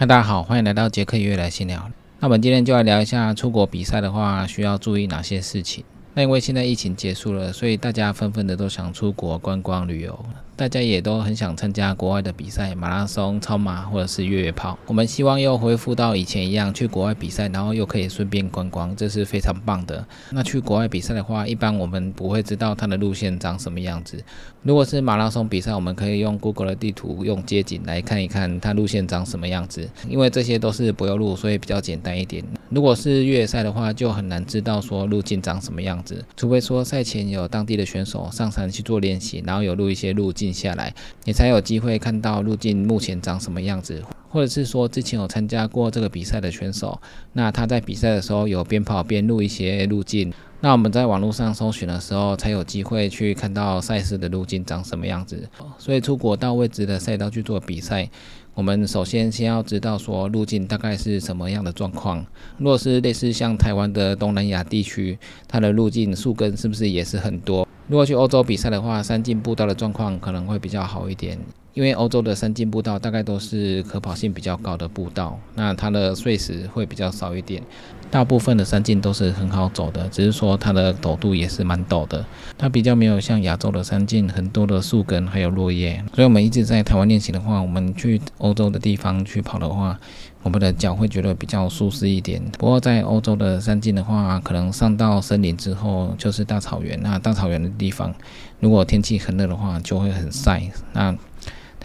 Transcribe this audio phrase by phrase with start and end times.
[0.00, 1.90] 那大家好，欢迎来到杰克约来闲聊。
[2.20, 5.84] 那我们今天就来聊一下出国比赛的话，需要注意哪些事情。
[6.14, 10.16] 那因为现在疫情结束了，所以大家纷纷的都想出国观光旅游。
[10.58, 14.76] 大家也都很想参加国外的比赛，马拉松、超马或者是越野跑。
[14.88, 20.04] 我们希望又恢复到以前一样，去国外比赛，然后又可以顺便观光，这是非常棒的。
[20.32, 24.20] 那去国外比赛的话，一般我们不会知道它的路线长什么样子。
[24.64, 32.44] 如果是马拉松比赛，我们可以用 Google 的地图，用街景来看一看它路线长什么样子，因为这些都是柏油路，所以比较简单一点。
[32.68, 40.47] 如果是越野赛的话，就很难知道说路径长什么样子，除非说赛前有当地的选手上山去做练习，然后有录一些路径。
[40.52, 40.94] 下来，
[41.24, 47.00] 你才有机会看到路径目前长什么样子，或者是说之前有参加过这个比赛的选手，
[47.32, 55.48] 那他在比赛的时候有边跑边录一些路径，那我们在网络上搜寻的时候，才有机会去看到赛事的路径长什么样子。
[55.78, 58.08] 所以出国到未知的赛道去做比赛，
[58.54, 62.26] 我们首先先要知道说路径大概是什么样的状况。
[62.58, 67.67] 若是类似像台湾的东南亚地区，它的路径树根是不是也是很多？
[67.88, 71.38] 如果去欧洲比赛的话，三进步道的状况可能会比较好一点，
[71.74, 77.62] 因为欧洲的山径步道大概都是可跑性比较高的步道，那它的碎石会比较少一点。
[78.10, 82.24] 大部分的山径都是很好走的，只是说它的陡度也是蛮陡的，
[82.56, 86.02] 它比较没有像亚洲的山径很多的树根还有落叶。
[86.14, 89.98] 所以我们一直在台湾练习的话，我们去欧洲的地方去跑的话。
[90.44, 92.40] 我们的脚会觉得比较舒适一点。
[92.56, 96.98] 不过在欧洲的山径的话，可能上到森林之后就是大草原。
[97.02, 98.14] 那大草原的地方，
[98.60, 100.62] 如果天气很热的话，就会很晒。
[100.92, 101.14] 那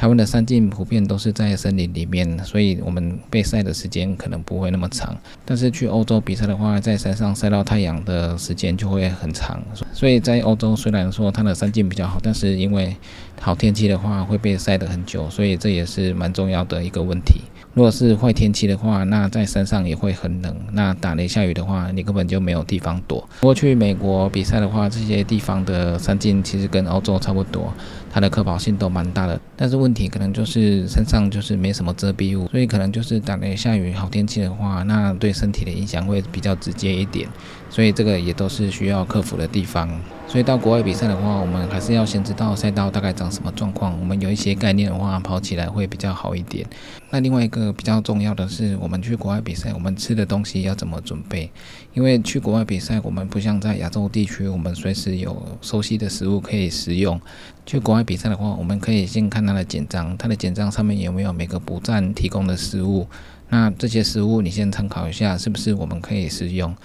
[0.04, 5.16] 台湾的山径普遍都是在森林里面，所以我们被晒的时间可能不会那么长。
[5.46, 9.64] 但是去欧洲比赛的话，在山上晒到太阳的时间就会很长。
[9.94, 12.94] 所以在欧洲虽然说它的山径比较好，但是因为
[13.40, 17.40] 好天气的话会被晒得很久，所以这也是蛮重要的一个问题。
[17.74, 20.54] 如果是坏天气的话，那在山上也会很冷。
[20.74, 23.22] 那打雷下雨的话，你根本就没有地方躲。
[23.40, 27.74] 不过去美国比赛的话，这些地方的山径其实跟欧洲差不多，
[28.14, 29.42] 它的可跑性都蛮大的。
[29.58, 37.28] 但是问题可能就是身上就是没什么遮蔽物，所以可能就是打雷下雨好天气的话，那对身体的影响会比较直接一点。
[37.72, 39.90] 所以这个也都是需要克服的地方。
[40.28, 46.66] 所以到国外比赛的话，我们还是要先知道赛道大概长什么状况，我们有一些概念的话，跑起来会比较好一点。
[47.10, 51.50] 那另外一个比较重要的是，我们去国外比赛，我们吃的东西要怎么准备？
[51.94, 57.20] 因为去国外比赛，我们不像在亚洲地区，我们随时有熟悉的食物可以食用。
[57.66, 63.08] 去国外比赛的话，我们可以先看它的简章，它的简章上面有没有每个补站提供的食物？
[63.50, 66.76] 那这些食物你先参考一下，是不是我们可以食用？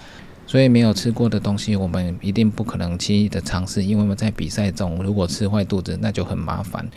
[0.45, 6.87] 所以没有吃过的东西，我们一定不可能轻易的尝试，因为我们在比赛中如果吃坏肚子，那就很麻烦。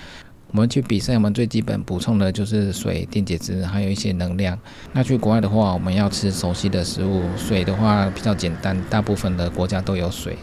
[0.51, 4.59] 我们去比赛，我们最基本补充的就是水、电解质，还有一些能量。
[4.93, 7.23] 那去国外的话，我们要吃熟悉的食物。
[7.39, 10.37] 水的话比较简单，大部分的国家都有水。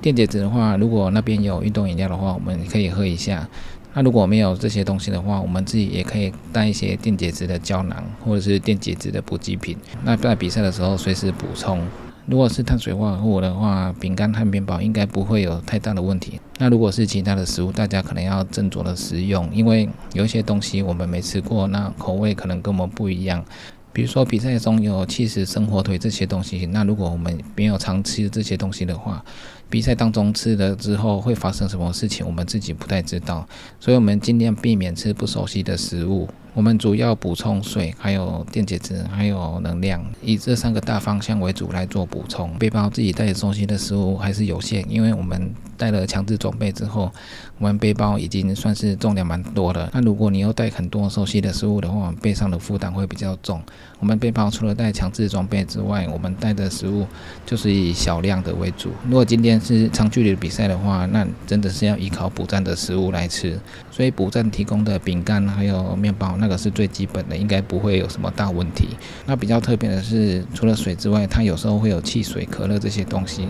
[0.00, 3.48] 电解质的话，如果那边有运动饮料的话，我们可以喝一下。
[3.94, 9.76] 那如果没有这些东西的话，我们自己也可以带一些电解质的胶囊，或者是电解质的补给品。
[10.04, 11.80] 那在比赛的时候随时补充。
[12.26, 16.40] 如果是碳水化合物的话，饼干和面包应该不会有太大的问题。
[16.58, 23.44] 那如果是其他的食物，大家可能要斟酌的食用，因为有一些东西我们没吃过，那口味可能跟我们不一样。
[23.92, 29.24] 比如说比赛中有气食、生火腿这些东西，那如果我们没有常吃这些东西的话，
[29.68, 33.46] 比赛当中吃了之后会发生什么事情，我们自己不太知道，
[33.80, 36.28] 所以我们尽量避免吃不熟悉的食物。
[36.54, 42.50] 我们主要补充水，还有电解质，还有能量，以这三个大方向为主来做补充。
[42.54, 47.12] 背包自己带熟悉的食物还是有限，因为我们带了强制装备之后，
[47.58, 49.90] 我们背包已经算是重量蛮多的。
[49.92, 53.60] 那如果你要带很多熟悉的食物的话，背上的负担会比较重。
[54.00, 57.06] 我们背包除了带强制装备之外，我们带的食物
[57.44, 58.90] 就是以小量的为主。
[59.04, 63.58] 如果今天是长距离比赛的话，那真的是要依靠补站的食物来吃。
[63.90, 66.36] 所以补站提供的饼干还有面包。
[66.38, 68.88] 那个是最基本的，应该不会有什么大问题。
[69.24, 73.48] 那比较特别的是，除了水之外，它有时候会有汽水、可乐这些东西。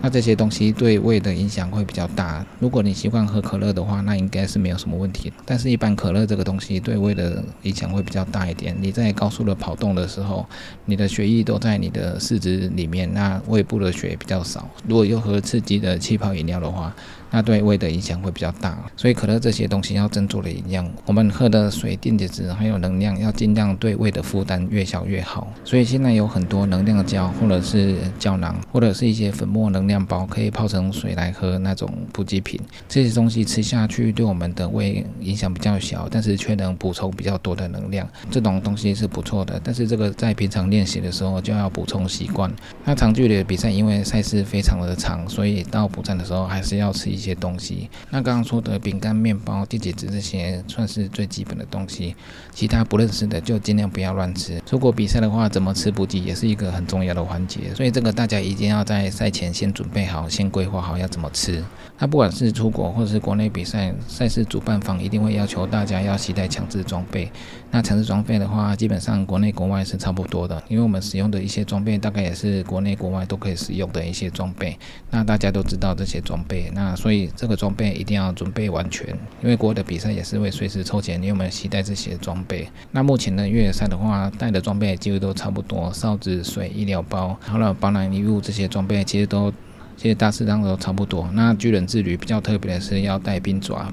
[0.00, 2.44] 那这些东西对胃的影响会比较大。
[2.60, 5.32] 如果你习惯喝可乐的话，那应该是没有什么问题。
[5.44, 8.76] 但是，一般可乐这个东西对胃的影响会比较大一点。
[8.80, 10.46] 你在高速的跑动的时候，
[10.84, 14.68] 你的血液都在你的四肢里面，那胃部的血比较少。
[14.86, 16.94] 如果又喝刺激的气泡饮料的话，
[17.30, 20.90] 那对胃的影响会比较大，所以可乐这些东西要斟酌的营养。
[21.04, 25.52] 我们喝的水、电解质还有能量，要尽量对胃的负担越小越好。
[25.64, 32.58] 所以现在有很多能量胶，或者是胶囊，或者是一些粉末能量包，可以泡成水来喝那种补给品。
[32.88, 38.08] 这些东西吃下去对我们的胃影响比较小，但是却能补充比较多的能量。
[38.30, 42.50] 这种东西是不错的，但是这个在平常练习的时候就要补充习惯。
[42.84, 47.90] 那长距离的比赛，因为赛事非常的长，所以到补站的时候还是要吃一些东西。
[48.10, 52.14] 那刚刚说的饼干、面包、电解质这些算是最基本的东西，
[52.54, 54.62] 其他不认识的就尽量不要乱吃。
[54.70, 61.62] 如果比赛的话，怎么吃补给也是一个很重要的环节，所以这个大家一定要在赛前先准备好，先规划好要怎么吃。
[61.98, 67.30] 那不管是出国或者是国内比赛，赛事主办方一定会要求大家要携带强制装备。
[67.70, 74.76] 那强制装备的话，基本上国内国外是差不多的，因为我们使用的一些装备大概也是国内国外都可以使用的一些装备。
[75.10, 79.06] 那大家都知道这些装备，那所以这个装备一定要准备完全，
[79.42, 82.66] 因为国外的比赛也是会随时抽检你有没有携带这些装备。
[82.90, 89.52] 那目前的越野赛的话，带的装备几乎都差不多，哨子、水、医疗包，好了，保暖衣物这些装备其实都，
[89.96, 91.28] 其实大致上都差不多。
[91.34, 93.92] 那巨人之旅比较特别的是要带冰爪。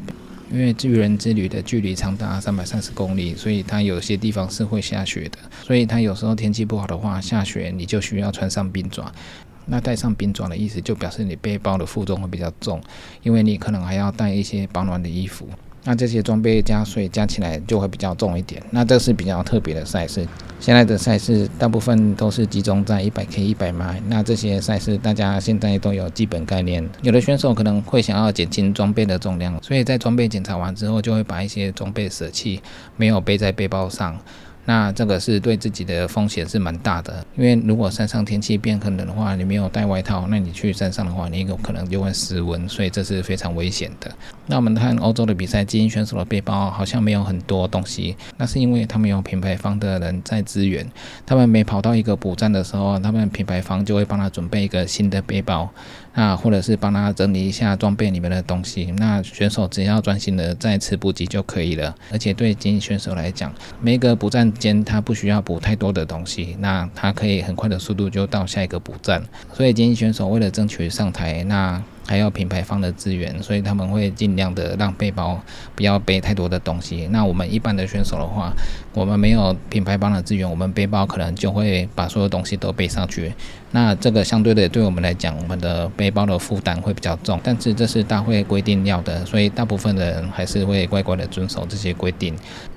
[0.52, 5.38] 因为巨人之旅的距离长达三百三十公里，所以它有些地方是会下雪的。
[5.64, 9.12] 所以它有时候天气不好的话，下雪你就需要穿上冰爪。
[9.66, 12.80] 那带上冰爪的意思就表示你背包的负重会比较重，
[13.24, 15.50] 因为你可能还要带一些保暖的衣服。
[15.86, 18.62] 那这些装备加水加起来就会比较重一点。
[18.72, 20.28] 那这是比较特别的赛事。
[20.60, 24.02] 现在的赛事大部分都是集中在一百 K、一百迈。
[24.08, 26.88] 那这些赛事大家现在都有基本概念。
[27.04, 32.62] 有的选手可能会想要减轻装备的重量，所以在装备检查完之后，就会把一些装备舍弃，
[32.98, 34.18] 没有背在背包上。
[34.66, 44.12] 那这个是对自己的风险是蛮大的，因为如果山上天气变很冷的话，你没有带外套，那你去山上的话，你有可能就会失温，所以这是非常危险的。
[44.48, 50.86] 那我们看欧洲的比赛，精英选手的背包好像没有很多东西，那是因为他们有品牌方的人在支援，
[51.26, 55.70] 他们每跑到一个补站的时候，他们品牌方就会帮他准备一个新的背包。
[56.16, 61.94] 那或者是帮他整理一下装备里面的东西，那选手只要专心的再次补给就可以了。
[62.12, 69.22] 而且对精英选手来讲，每个补站间他不需要补太多的东西，那他可以很快的速度就到下一个补站。
[69.54, 75.40] 所以精英选手为了争取上台，那还要品牌方的资源，所以他们会尽量的让背包
[75.76, 77.08] 不要背太多的东西。
[77.12, 78.54] 那我们一般的选手的话，
[78.94, 83.34] 我们没有品牌方的资源，我们背包可能就会把所有东西都背上去。
[83.72, 87.40] 那这个相对的，对我们来讲，我们的背包的负担会比较重。
[87.44, 92.34] 但是这是大会规定要的，所以大部分的人还是会乖乖的遵守这些规定。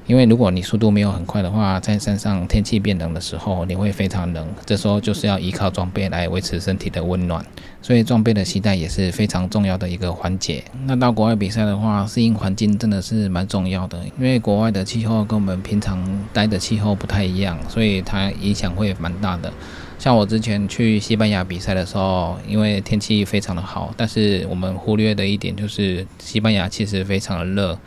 [0.07, 7.45] 因为如果你速度没有很快的话，在山上天气变冷的时候，你会非常冷，这时候就是要依靠装备来维持身体的温暖。
[7.81, 10.63] 所以装备的携带也是非常重要的一个环节。
[10.87, 16.03] 那到国外比赛的话，适应环境真的是蛮重要的，因为国外的气候跟我们平常
[16.33, 19.53] 待的气候不太一样，所以它影响会蛮大的。
[19.99, 27.79] 像我之前去西班牙比赛的时候，因为天气非常的好，但是我们忽略的一点就是西班牙其实非常的热。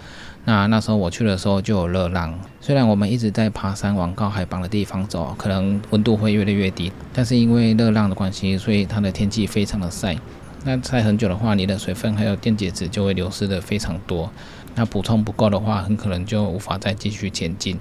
[0.44, 10.18] 那那时候我去的时候就有热浪，虽然我们一直在爬山往高海拔的地方走，可能温度会越来越低，但是因为热浪的关系，所以它的天气非常的晒。
[10.64, 14.32] 那晒很久的话，你的水分还有电解质就会流失的非常多。
[14.74, 17.78] 那补充不够的话，很可能就无法再继续前进。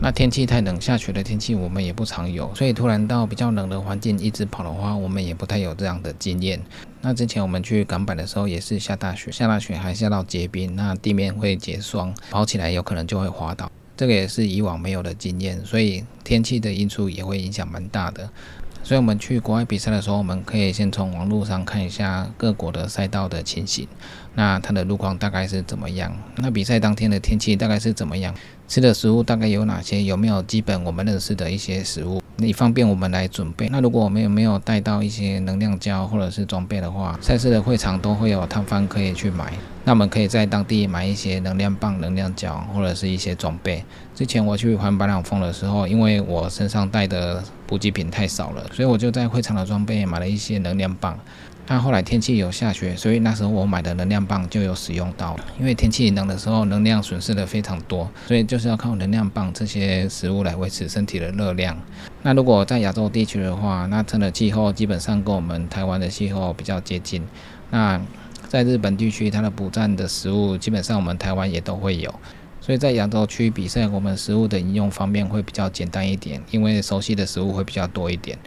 [0.00, 6.58] 那天气太冷，下雪的天气我们也不常有，所以突然到比较冷的环境一直跑的话，我们也不太有这样的经验。
[7.02, 18.30] 那之前我们去港版的时候也是下大雪，下大雪还下到结冰，那地面会结霜，跑起来有可能就会滑倒，这个也是以往没有的经验，所以天气的因素也会影响蛮大的。
[18.84, 23.88] 所以我们去国外比赛的时候，我们可以先从网络上看一下各国的赛道的情形，
[24.34, 26.14] 那它的路况大概是怎么样？
[26.36, 28.34] 那比赛当天的天气大概是怎么样？
[28.68, 30.02] 吃的食物大概有哪些？
[30.02, 32.22] 有没有基本我们认识的一些食物？
[32.36, 33.68] 你方便我们来准备。
[33.68, 39.52] 那如果我们有没有带到一些能量胶或者是装备的话，赛事的会场都会有摊贩可以去买。
[39.84, 43.84] 那我们可以在当地买一些能量棒、能量胶或者是一些装备。
[44.14, 51.18] 之前我去环白朗峰的时候，因为我身上带的补给品太少了，所以我就在会场的装备买了一些能量棒。
[51.66, 55.44] 但后来天气有下雪，所以那时候我买的能量棒就有使用到了。
[55.58, 61.76] 因为天气冷的时候，能量损失的非常多，所以就是要靠能量棒这些食物来维持身体的热量。
[62.22, 67.22] 那如果在亚洲地区的话，那它的气候基本上跟我们台湾的气候比较接近。
[67.70, 68.00] 那
[68.48, 72.14] 在日本地区，它的补站的食物基本上我们台湾也都会有。
[72.60, 78.38] 所以在亚洲区比赛，我们食物的饮用方面会比较简单一点，因为熟悉的食物会比较多一点。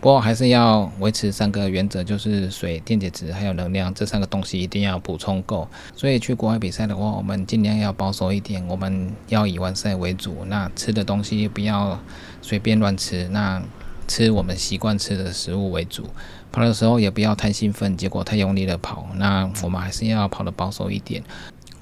[0.00, 5.68] 不过还是要维持三个原则，就是水、电解质还有能量这三个东西一定要补充够。
[5.94, 10.38] 所以去国外比赛的话，我们尽量要保守一点，我们要以完赛为主。
[10.46, 12.00] 那吃的东西不要
[12.40, 13.62] 随便乱吃，那
[14.08, 16.06] 吃我们习惯吃的食物为主，
[16.50, 21.22] 跑的时候也不要太兴奋，结果太用力的跑，那我们还是要跑的保守一点。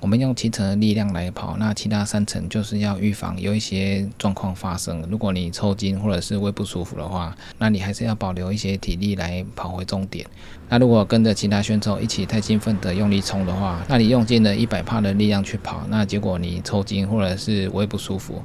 [0.00, 5.05] 我们用七成的力量来跑，那其他三成就是要预防有一些状况发生。
[5.11, 10.25] 如果你抽筋或者是胃不舒服的话，那你还是要保留一些体力来跑回终点。
[10.69, 18.40] 那如果跟着其他选手一起太兴奋的用力冲的话，那你用尽了一百帕的力量去跑，那结果你抽筋或者是胃不舒服，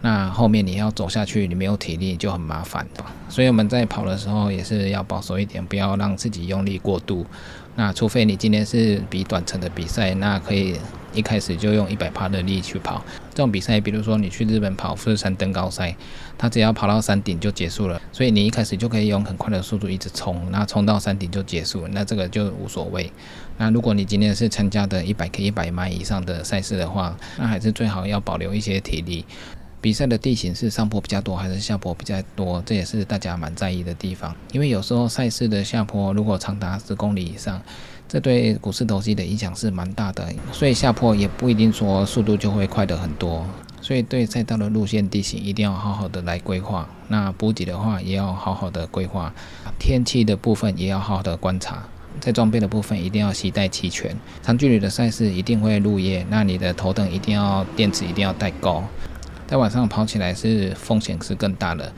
[0.00, 2.86] 那后面你要走下去，你没有体力就很麻烦。
[3.28, 7.26] 所以我们在跑的时候也是要保守一点，不要让自己用力过度。
[7.74, 10.76] 那除非你今天是比短程的比赛，那可以。
[11.14, 15.96] 一开始就用一百帕的力去跑这种比赛，比如说你去日本跑富士山登高赛，
[16.36, 23.10] 它只要跑到山顶就结束了，所以你一开始就可以用很快的速度一直冲，那冲到山顶就结束，那这个就无所谓。
[23.56, 29.24] 那如果你今天是参加的一百 K、一百迈以上的赛事的话，那还是最好要保留一些体力。
[29.80, 37.60] 比赛的地形是上坡比较多还是下坡比较多，这也是大家蛮在意的地方，因为有时候赛事的下坡如果长达十公里以上。
[38.10, 43.44] 这对股市投机的影响是蛮大的，所以下坡也不一定说速度就会快的很多。
[43.82, 46.88] 所以对赛道的路线地形一定要好好的来规划。
[47.08, 49.30] 那补给的话也要好好的规划，
[49.78, 51.86] 天气的部分也要好好的观察。
[52.18, 54.16] 在装备的部分一定要携带齐全。
[54.42, 58.82] 长距离的赛事一定会入夜，那你的头等一定要电池一定要带够。
[59.48, 61.90] 在晚上跑起来是风险是更大的，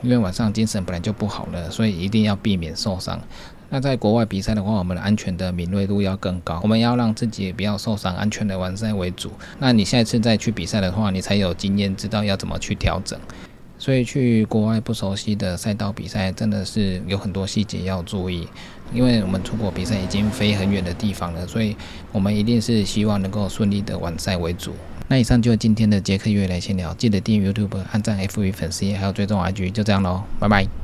[0.00, 3.20] 因为晚上精神本来就不好了，所以一定要避免受伤。
[3.68, 9.30] 那在国外比赛的话，我们的安全的敏锐度要更高，我们要让自己不要受伤，安全的完赛为主。
[9.58, 13.20] 那你下一次再去比赛的话，你才有经验，知道要怎么去调整。
[13.76, 18.48] 所以去国外不熟悉的赛道比赛，真的是有很多细节要注意。
[18.94, 21.76] 因为我们出国比赛已经飞很远的地方了，所以
[22.12, 24.72] 我们一定是希望能够顺利的完赛为主。
[25.08, 30.83] 那以上就是今天的杰克约来闲聊，记得订阅 YouTube、按赞 F 与粉丝页，还有追踪 IG，就这样喽，拜拜。